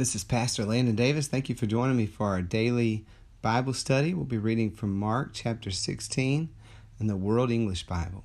[0.00, 1.28] This is Pastor Landon Davis.
[1.28, 3.04] Thank you for joining me for our daily
[3.42, 4.14] Bible study.
[4.14, 6.48] We'll be reading from Mark chapter 16
[6.98, 8.24] in the World English Bible.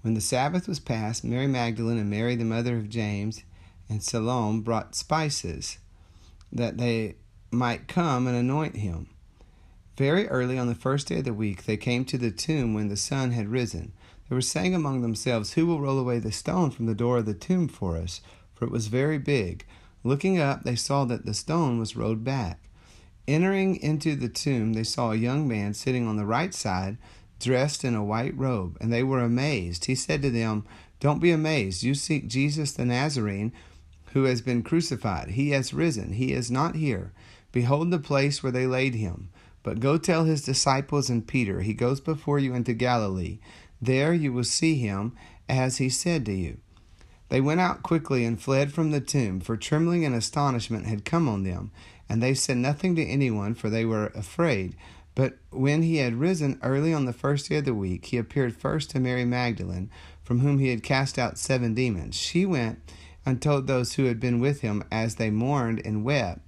[0.00, 3.42] When the Sabbath was past, Mary Magdalene and Mary, the mother of James,
[3.86, 5.76] and Salome brought spices
[6.50, 7.16] that they
[7.50, 9.10] might come and anoint him.
[9.98, 12.88] Very early on the first day of the week, they came to the tomb when
[12.88, 13.92] the sun had risen.
[14.30, 17.26] They were saying among themselves, Who will roll away the stone from the door of
[17.26, 18.22] the tomb for us?
[18.54, 19.66] For it was very big.
[20.02, 22.68] Looking up, they saw that the stone was rolled back.
[23.28, 26.96] Entering into the tomb, they saw a young man sitting on the right side,
[27.38, 29.84] dressed in a white robe, and they were amazed.
[29.84, 30.64] He said to them,
[31.00, 31.82] Don't be amazed.
[31.82, 33.52] You seek Jesus the Nazarene,
[34.12, 35.30] who has been crucified.
[35.30, 36.14] He has risen.
[36.14, 37.12] He is not here.
[37.52, 39.28] Behold the place where they laid him.
[39.62, 43.38] But go tell his disciples and Peter, He goes before you into Galilee.
[43.80, 45.14] There you will see him,
[45.48, 46.58] as he said to you.
[47.30, 51.28] They went out quickly and fled from the tomb, for trembling and astonishment had come
[51.28, 51.70] on them.
[52.08, 54.74] And they said nothing to anyone, for they were afraid.
[55.14, 58.56] But when he had risen early on the first day of the week, he appeared
[58.56, 59.90] first to Mary Magdalene,
[60.24, 62.16] from whom he had cast out seven demons.
[62.16, 62.80] She went
[63.24, 66.40] and told those who had been with him as they mourned and wept.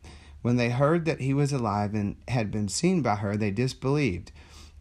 [0.42, 4.33] When they heard that he was alive and had been seen by her, they disbelieved.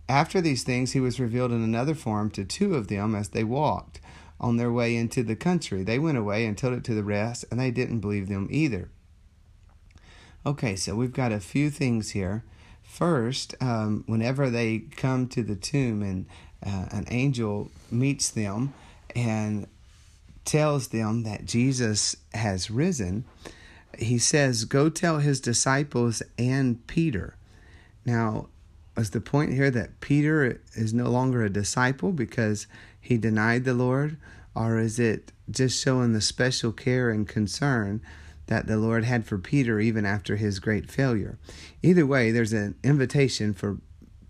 [0.09, 3.43] After these things, he was revealed in another form to two of them as they
[3.43, 4.01] walked
[4.41, 5.83] on their way into the country.
[5.83, 8.89] They went away and told it to the rest, and they didn't believe them either.
[10.45, 12.43] Okay, so we've got a few things here.
[12.81, 16.25] First, um, whenever they come to the tomb and
[16.65, 18.73] uh, an angel meets them
[19.15, 19.67] and
[20.43, 23.23] tells them that Jesus has risen,
[23.97, 27.35] he says, Go tell his disciples and Peter.
[28.03, 28.47] Now,
[28.97, 32.67] is the point here that Peter is no longer a disciple because
[33.01, 34.17] he denied the Lord?
[34.55, 38.01] Or is it just showing the special care and concern
[38.47, 41.37] that the Lord had for Peter even after his great failure?
[41.81, 43.79] Either way, there's an invitation for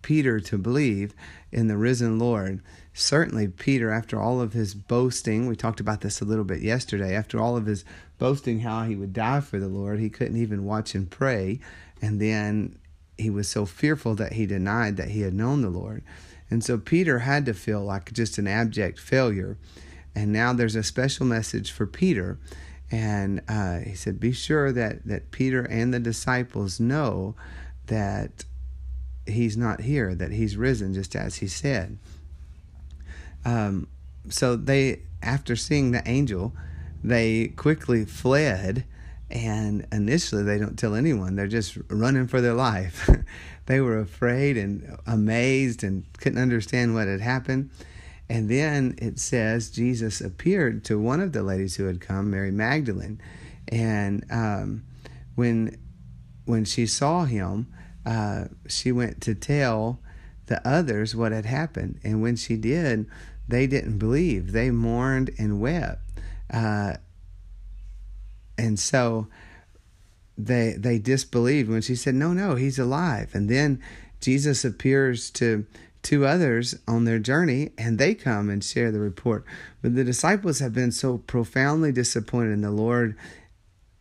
[0.01, 1.13] Peter to believe
[1.51, 2.61] in the risen Lord.
[2.93, 7.15] Certainly, Peter, after all of his boasting, we talked about this a little bit yesterday,
[7.15, 7.85] after all of his
[8.17, 11.59] boasting how he would die for the Lord, he couldn't even watch and pray.
[12.01, 12.77] And then
[13.17, 16.03] he was so fearful that he denied that he had known the Lord.
[16.51, 19.57] And so Peter had to feel like just an abject failure.
[20.13, 22.37] And now there's a special message for Peter.
[22.91, 27.35] And uh, he said, Be sure that, that Peter and the disciples know
[27.87, 28.43] that
[29.25, 31.97] he's not here, that he's risen, just as he said.
[33.45, 33.87] Um,
[34.29, 36.53] so they, after seeing the angel,
[37.01, 38.85] they quickly fled
[39.31, 41.35] and initially, they don't tell anyone.
[41.35, 43.09] They're just running for their life.
[43.65, 47.69] they were afraid and amazed and couldn't understand what had happened.
[48.29, 52.51] And then it says Jesus appeared to one of the ladies who had come, Mary
[52.51, 53.21] Magdalene.
[53.67, 54.83] And um,
[55.35, 55.77] when,
[56.45, 57.71] when she saw him,
[58.05, 59.99] uh, she went to tell
[60.47, 61.99] the others what had happened.
[62.03, 63.05] And when she did,
[63.47, 64.53] they didn't believe.
[64.53, 66.01] They mourned and wept.
[66.51, 66.95] Uh,
[68.57, 69.27] and so
[70.45, 73.81] they they disbelieved when she said, "No, no, he's alive." And then
[74.19, 75.65] Jesus appears to
[76.01, 79.45] two others on their journey, and they come and share the report.
[79.81, 83.15] But the disciples have been so profoundly disappointed in the Lord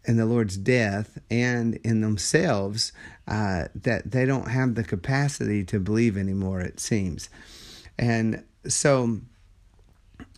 [0.05, 2.93] in the Lord's death and in themselves
[3.29, 7.29] uh, that they don't have the capacity to believe anymore, it seems.
[7.99, 9.21] And so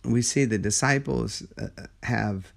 [0.03, 1.67] we see the disciples uh,
[2.03, 2.52] have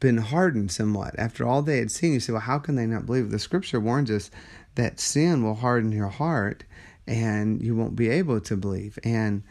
[0.00, 1.14] been hardened somewhat.
[1.18, 3.30] After all they had seen, you say, well, how can they not believe?
[3.30, 4.30] The scripture warns us
[4.74, 6.64] that sin will harden your heart
[7.06, 8.98] and you won't be able to believe.
[9.02, 9.42] And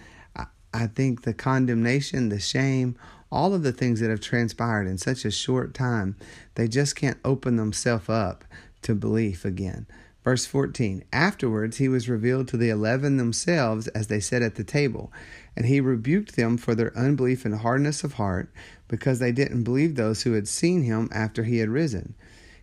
[0.74, 2.97] I think the condemnation, the shame,
[3.31, 6.16] all of the things that have transpired in such a short time,
[6.56, 8.46] they just can't open themselves up
[8.84, 9.88] to belief again.
[10.24, 14.63] Verse 14 Afterwards, he was revealed to the eleven themselves as they sat at the
[14.63, 15.12] table.
[15.57, 18.51] And he rebuked them for their unbelief and hardness of heart,
[18.88, 22.13] because they didn't believe those who had seen him after he had risen.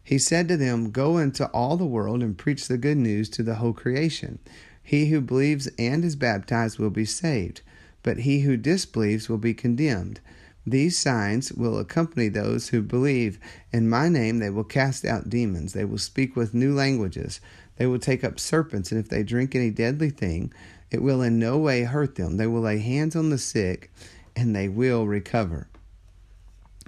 [0.01, 3.43] He said to them, Go into all the world and preach the good news to
[3.43, 4.39] the whole creation.
[4.81, 7.63] He who believes and is baptized will be saved,
[8.05, 10.21] but he who disbelieves will be condemned.
[10.65, 13.41] These signs will accompany those who believe.
[13.73, 15.73] In my name they will cast out demons.
[15.73, 17.41] They will speak with new languages.
[17.77, 20.53] They will take up serpents, and if they drink any deadly thing,
[20.91, 22.37] it will in no way hurt them.
[22.37, 23.91] They will lay hands on the sick,
[24.37, 25.69] and they will recover.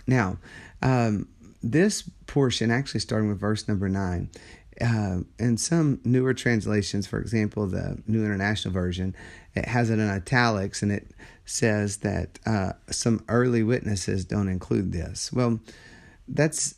[0.07, 0.39] Now,
[0.83, 1.29] um,
[1.63, 4.31] this portion, actually starting with verse number 9,
[4.81, 9.15] uh, in some newer translations, for example, the New International Version,
[9.55, 11.09] it has it in italics and it
[11.47, 15.33] says that uh, some early witnesses don't include this.
[15.33, 15.61] Well,
[16.29, 16.75] that's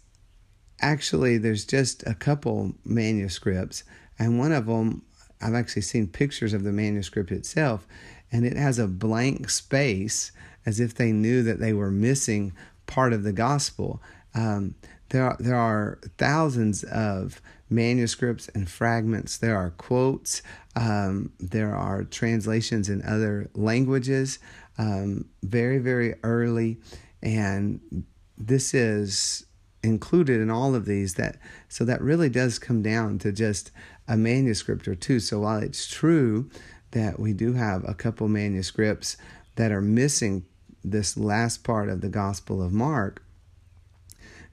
[0.81, 3.83] actually, there's just a couple manuscripts,
[4.19, 5.03] and one of them,
[5.41, 7.87] I've actually seen pictures of the manuscript itself,
[8.33, 10.33] and it has a blank space
[10.67, 12.53] as if they knew that they were missing
[12.87, 14.03] part of the gospel.
[14.35, 14.75] Um,
[15.11, 17.41] there, are, there are thousands of
[17.71, 19.37] manuscripts and fragments.
[19.37, 20.43] There are quotes.
[20.77, 24.39] Um, there are translations in other languages,
[24.79, 26.79] um, very, very early.
[27.23, 28.05] And
[28.37, 29.45] this is
[29.89, 31.37] included in all of these that
[31.69, 33.71] so that really does come down to just
[34.07, 35.21] a manuscript or two.
[35.21, 36.51] So while it's true
[36.93, 39.17] that we do have a couple manuscripts
[39.57, 40.45] that are missing
[40.85, 43.23] this last part of the gospel of mark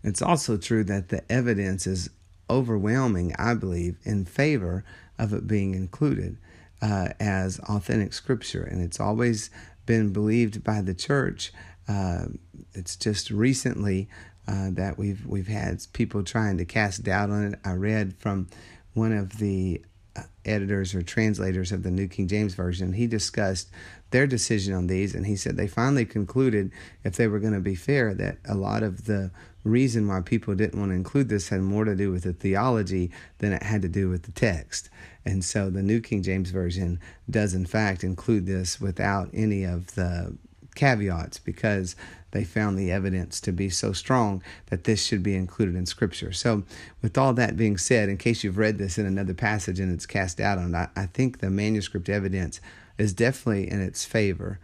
[0.04, 2.10] it's also true that the evidence is
[2.50, 4.84] overwhelming i believe in favor
[5.20, 6.38] of it being included
[6.82, 8.64] uh, as authentic scripture.
[8.64, 9.50] And it's always
[9.86, 11.52] been believed by the church
[11.88, 12.26] uh,
[12.74, 14.10] it's just recently
[14.48, 17.60] uh, that we've we've had people trying to cast doubt on it.
[17.64, 18.48] I read from
[18.94, 19.82] one of the
[20.16, 22.94] uh, editors or translators of the New King James Version.
[22.94, 23.70] He discussed
[24.12, 26.72] their decision on these, and he said they finally concluded,
[27.04, 29.32] if they were going to be fair, that a lot of the
[29.64, 33.12] reason why people didn't want to include this had more to do with the theology
[33.40, 34.90] than it had to do with the text.
[35.26, 37.00] And so the New King James Version
[37.30, 40.38] does, in fact, include this without any of the
[40.76, 41.96] caveats because
[42.36, 46.34] they found the evidence to be so strong that this should be included in Scripture.
[46.34, 46.64] So,
[47.02, 50.06] with all that being said, in case you've read this in another passage and it's
[50.06, 52.60] cast out on, it, I think the manuscript evidence
[52.98, 54.60] is definitely in its favor.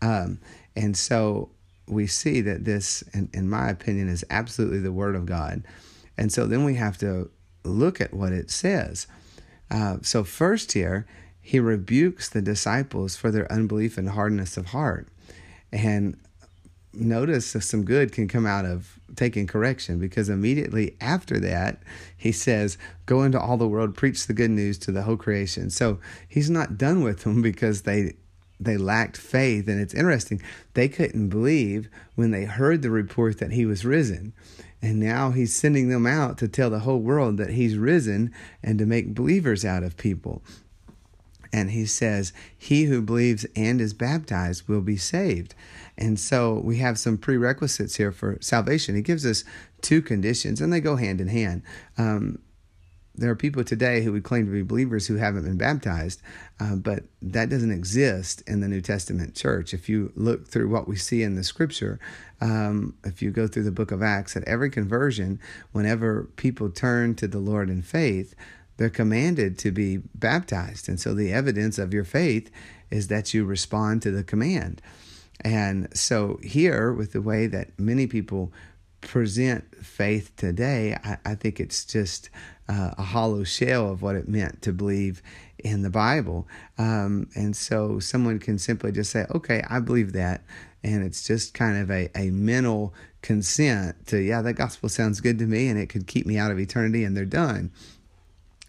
[0.00, 0.38] Um,
[0.76, 1.50] and so
[1.88, 5.64] we see that this, in, in my opinion, is absolutely the Word of God.
[6.16, 7.30] And so then we have to
[7.64, 9.08] look at what it says.
[9.72, 11.04] Uh, so, first here,
[11.40, 15.08] he rebukes the disciples for their unbelief and hardness of heart.
[15.72, 16.16] And
[16.92, 21.82] notice that some good can come out of taking correction because immediately after that,
[22.16, 25.70] he says, Go into all the world, preach the good news to the whole creation.
[25.70, 25.98] So
[26.28, 28.14] he's not done with them because they
[28.60, 29.68] they lacked faith.
[29.68, 30.42] And it's interesting
[30.74, 34.32] they couldn't believe when they heard the report that he was risen.
[34.80, 38.32] And now he's sending them out to tell the whole world that he's risen
[38.62, 40.42] and to make believers out of people
[41.52, 45.54] and he says, He who believes and is baptized will be saved.
[45.96, 48.94] And so we have some prerequisites here for salvation.
[48.94, 49.44] He gives us
[49.80, 51.62] two conditions, and they go hand in hand.
[51.96, 52.38] Um,
[53.18, 56.22] there are people today who would claim to be believers who haven't been baptized,
[56.60, 59.74] uh, but that doesn't exist in the New Testament church.
[59.74, 61.98] If you look through what we see in the scripture,
[62.40, 65.40] um, if you go through the book of Acts, at every conversion,
[65.72, 68.36] whenever people turn to the Lord in faith,
[68.78, 70.88] they're commanded to be baptized.
[70.88, 72.50] And so the evidence of your faith
[72.90, 74.80] is that you respond to the command.
[75.40, 78.52] And so, here, with the way that many people
[79.00, 82.28] present faith today, I, I think it's just
[82.68, 85.22] uh, a hollow shell of what it meant to believe
[85.58, 86.48] in the Bible.
[86.76, 90.42] Um, and so, someone can simply just say, okay, I believe that.
[90.82, 95.38] And it's just kind of a, a mental consent to, yeah, that gospel sounds good
[95.38, 97.70] to me and it could keep me out of eternity, and they're done.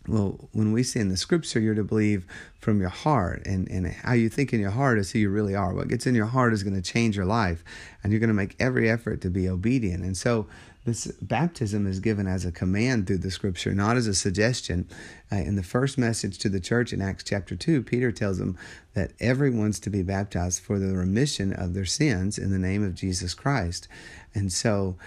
[0.09, 2.25] Well, when we say in the scripture, you're to believe
[2.59, 5.53] from your heart, and, and how you think in your heart is who you really
[5.53, 5.71] are.
[5.71, 7.63] What gets in your heart is going to change your life,
[8.01, 10.04] and you're going to make every effort to be obedient.
[10.04, 10.47] And so,
[10.85, 14.89] this baptism is given as a command through the scripture, not as a suggestion.
[15.31, 18.57] Uh, in the first message to the church in Acts chapter 2, Peter tells them
[18.95, 22.95] that everyone's to be baptized for the remission of their sins in the name of
[22.95, 23.87] Jesus Christ.
[24.33, 24.97] And so,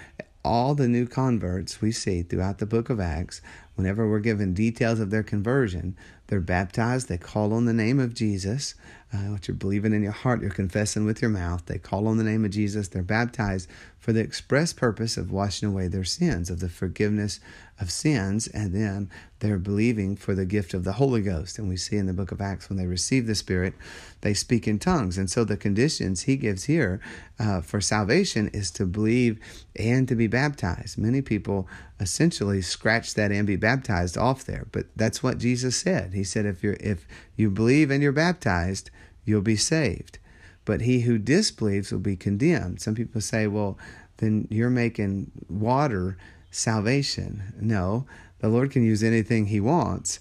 [0.44, 3.40] all the new converts we see throughout the book of Acts,
[3.74, 8.14] whenever we're given details of their conversion, they're baptized, they call on the name of
[8.14, 8.74] Jesus,
[9.12, 11.66] uh, what you're believing in your heart, you're confessing with your mouth.
[11.66, 15.68] They call on the name of Jesus, they're baptized for the express purpose of washing
[15.68, 17.38] away their sins, of the forgiveness
[17.78, 19.10] of sins, and then
[19.40, 21.58] they're believing for the gift of the Holy Ghost.
[21.58, 23.74] And we see in the book of Acts when they receive the Spirit,
[24.22, 25.18] they speak in tongues.
[25.18, 27.00] And so the conditions he gives here
[27.38, 29.38] uh, for salvation is to believe
[29.76, 30.98] and to be baptized.
[30.98, 31.68] Many people
[32.02, 36.12] essentially scratch that and be baptized off there, but that's what Jesus said.
[36.12, 37.06] He said, if, you're, if
[37.36, 38.90] you believe and you're baptized,
[39.24, 40.18] you'll be saved.
[40.64, 42.80] But he who disbelieves will be condemned.
[42.80, 43.78] Some people say, well,
[44.18, 46.16] then you're making water
[46.50, 47.54] salvation.
[47.60, 48.06] No,
[48.38, 50.20] the Lord can use anything He wants.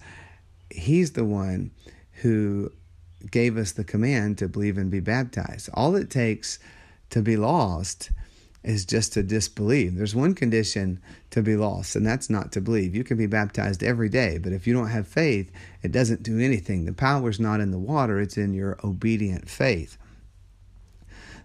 [0.70, 1.72] He's the one
[2.22, 2.72] who
[3.30, 5.70] gave us the command to believe and be baptized.
[5.74, 6.58] All it takes
[7.10, 8.12] to be lost
[8.64, 9.96] is just to disbelieve.
[9.96, 11.02] There's one condition
[11.32, 12.96] to be lost, and that's not to believe.
[12.96, 15.52] You can be baptized every day, but if you don't have faith,
[15.82, 16.86] it doesn't do anything.
[16.86, 19.98] The power is not in the water, it's in your obedient faith.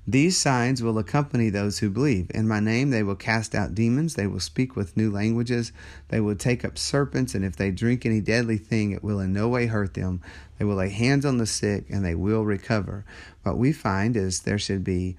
[0.08, 2.30] These signs will accompany those who believe.
[2.32, 5.72] In my name they will cast out demons, they will speak with new languages,
[6.08, 9.32] they will take up serpents, and if they drink any deadly thing, it will in
[9.32, 10.20] no way hurt them.
[10.58, 13.04] They will lay hands on the sick, and they will recover.
[13.42, 15.16] What we find is there should be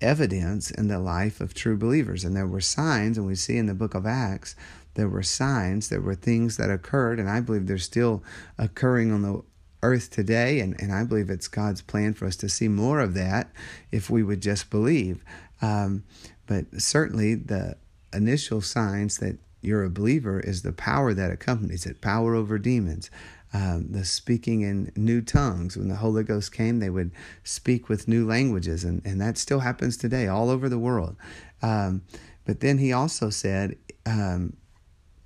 [0.00, 2.24] evidence in the life of true believers.
[2.24, 4.54] And there were signs, and we see in the book of Acts,
[4.94, 8.22] there were signs, there were things that occurred, and I believe they're still
[8.58, 9.42] occurring on the
[9.82, 13.14] earth today, and, and I believe it's God's plan for us to see more of
[13.14, 13.52] that
[13.92, 15.22] if we would just believe.
[15.62, 16.04] Um,
[16.46, 17.76] but certainly, the
[18.12, 23.10] initial signs that you're a believer is the power that accompanies it power over demons.
[23.54, 25.74] Um, the speaking in new tongues.
[25.74, 27.12] When the Holy Ghost came, they would
[27.44, 31.16] speak with new languages, and, and that still happens today all over the world.
[31.62, 32.02] Um,
[32.44, 34.54] but then he also said, um,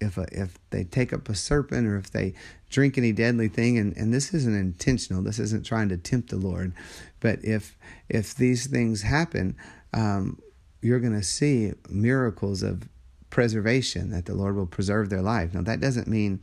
[0.03, 2.35] if a, if they take up a serpent or if they
[2.71, 6.37] drink any deadly thing and, and this isn't intentional this isn't trying to tempt the
[6.37, 6.73] lord
[7.21, 7.77] but if
[8.09, 9.57] if these things happen
[9.95, 10.41] um,
[10.81, 12.89] you're going to see miracles of
[13.31, 16.41] preservation that the lord will preserve their life now that doesn't mean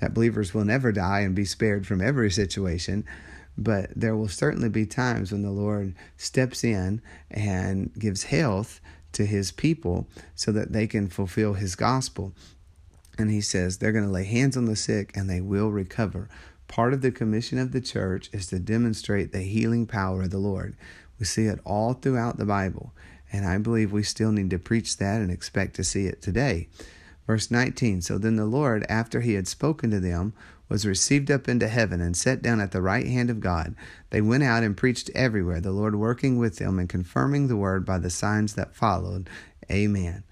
[0.00, 3.04] that believers will never die and be spared from every situation
[3.58, 8.80] but there will certainly be times when the lord steps in and gives health
[9.12, 12.32] to his people so that they can fulfill his gospel
[13.20, 16.28] and he says they're going to lay hands on the sick and they will recover.
[16.68, 20.38] Part of the commission of the church is to demonstrate the healing power of the
[20.38, 20.76] Lord.
[21.18, 22.92] We see it all throughout the Bible,
[23.30, 26.68] and I believe we still need to preach that and expect to see it today.
[27.30, 30.32] Verse 19 So then the Lord, after he had spoken to them,
[30.68, 33.76] was received up into heaven and set down at the right hand of God.
[34.10, 37.86] They went out and preached everywhere, the Lord working with them and confirming the word
[37.86, 39.30] by the signs that followed.
[39.70, 40.24] Amen.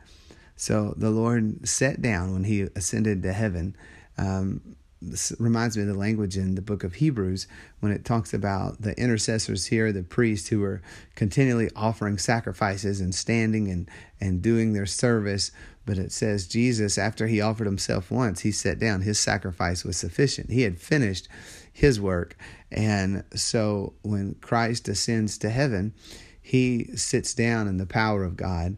[0.57, 3.77] So the Lord sat down when he ascended to heaven.
[4.17, 7.47] Um, this reminds me of the language in the book of Hebrews
[7.79, 10.83] when it talks about the intercessors here, the priests who were
[11.15, 13.89] continually offering sacrifices and standing and,
[14.21, 15.53] and doing their service.
[15.89, 19.01] But it says Jesus, after he offered himself once, he sat down.
[19.01, 20.51] His sacrifice was sufficient.
[20.51, 21.29] He had finished
[21.73, 22.37] his work.
[22.71, 25.95] And so when Christ ascends to heaven,
[26.43, 28.77] he sits down in the power of God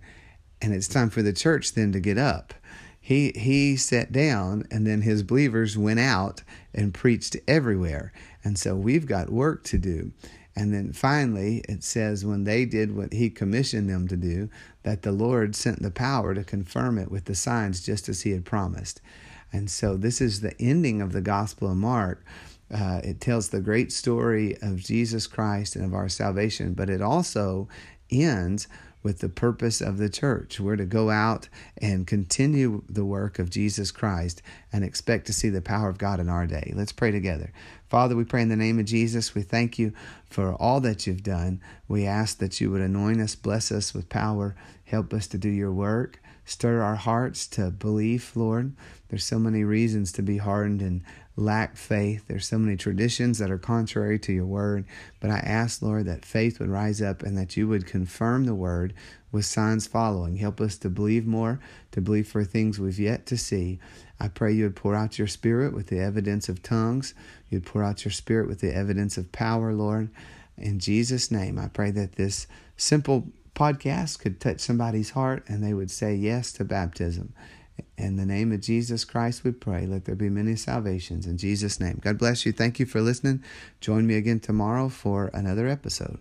[0.62, 2.55] and it's time for the church then to get up.
[3.00, 8.12] He he sat down and then his believers went out and preached everywhere.
[8.45, 10.12] And so we've got work to do.
[10.57, 14.50] And then finally, it says when they did what he commissioned them to do,
[14.83, 18.33] that the Lord sent the power to confirm it with the signs just as he
[18.33, 19.00] had promised.
[19.52, 22.25] And so this is the ending of the Gospel of Mark.
[22.73, 27.02] Uh, it tells the great story of Jesus Christ and of our salvation, but it
[27.02, 27.69] also
[28.11, 28.69] ends
[29.02, 30.61] with the purpose of the church.
[30.61, 34.42] We're to go out and continue the work of Jesus Christ
[34.73, 36.73] and expect to see the power of God in our day.
[36.75, 37.52] Let's pray together.
[37.88, 39.35] Father, we pray in the name of Jesus.
[39.35, 39.92] We thank you
[40.28, 41.61] for all that you've done.
[41.88, 44.54] We ask that you would anoint us, bless us with power,
[44.85, 46.21] help us to do your work.
[46.45, 48.75] Stir our hearts to belief, Lord.
[49.09, 51.02] There's so many reasons to be hardened and
[51.40, 52.25] lack faith.
[52.28, 54.85] There's so many traditions that are contrary to your word.
[55.18, 58.54] But I ask, Lord, that faith would rise up and that you would confirm the
[58.54, 58.94] word
[59.32, 60.37] with signs following.
[60.37, 61.61] Help us to believe more,
[61.92, 63.80] to believe for things we've yet to see.
[64.20, 67.14] I pray you would pour out your spirit with the evidence of tongues.
[67.49, 70.11] You'd pour out your spirit with the evidence of power, Lord.
[70.59, 75.75] In Jesus' name, I pray that this simple podcast could touch somebody's heart and they
[75.75, 77.32] would say yes to baptism.
[78.00, 79.87] In the name of Jesus Christ, we pray.
[79.87, 81.26] Let there be many salvations.
[81.26, 81.99] In Jesus' name.
[82.00, 82.52] God bless you.
[82.52, 83.45] Thank you for listening.
[83.83, 86.19] Join me again tomorrow for another episode.